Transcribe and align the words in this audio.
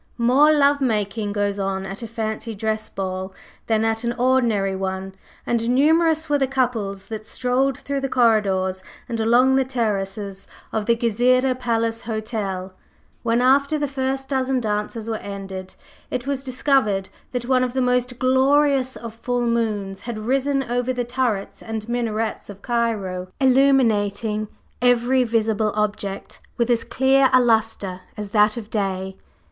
More 0.17 0.51
love 0.51 0.81
making 0.81 1.31
goes 1.33 1.59
on 1.59 1.85
at 1.85 2.01
a 2.01 2.07
fancy 2.07 2.55
dress 2.55 2.89
ball 2.89 3.35
than 3.67 3.85
at 3.85 4.03
an 4.03 4.13
ordinary 4.13 4.75
one; 4.75 5.13
and 5.45 5.69
numerous 5.69 6.27
were 6.27 6.39
the 6.39 6.47
couples 6.47 7.05
that 7.05 7.23
strolled 7.23 7.77
through 7.77 8.01
the 8.01 8.09
corridors 8.09 8.81
and 9.07 9.19
along 9.19 9.53
the 9.57 9.63
terraces 9.63 10.47
of 10.71 10.87
the 10.87 10.95
Gezireh 10.95 11.53
Palace 11.53 12.01
Hotel 12.01 12.73
when, 13.21 13.41
after 13.41 13.77
the 13.77 13.87
first 13.87 14.27
dozen 14.27 14.59
dances 14.59 15.07
were 15.07 15.17
ended, 15.17 15.75
it 16.09 16.25
was 16.25 16.43
discovered 16.43 17.09
that 17.31 17.45
one 17.45 17.63
of 17.63 17.73
the 17.73 17.79
most 17.79 18.17
glorious 18.17 18.95
of 18.95 19.13
full 19.13 19.45
moons 19.45 20.01
had 20.01 20.17
risen 20.25 20.63
over 20.63 20.91
the 20.91 21.05
turrets 21.05 21.61
and 21.61 21.87
minarets 21.87 22.49
of 22.49 22.63
Cairo, 22.63 23.27
illumining 23.39 24.47
every 24.81 25.23
visible 25.23 25.71
object 25.75 26.39
with 26.57 26.71
as 26.71 26.83
clear 26.83 27.29
a 27.31 27.39
lustre 27.39 28.01
as 28.17 28.29
that 28.29 28.57
of 28.57 28.71
day. 28.71 29.15